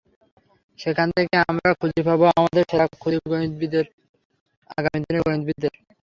যেখান 0.79 1.07
থেকে 1.17 1.35
আমরা 1.49 1.69
খুঁজে 1.79 2.01
পাব 2.07 2.21
আমাদের 2.31 2.63
সেরা 2.69 2.85
খুদে 2.93 3.17
গণিতবিদদের, 3.31 3.85
আগামী 4.77 4.99
দিনের 5.01 5.23
গণিতবিদদের। 5.25 5.73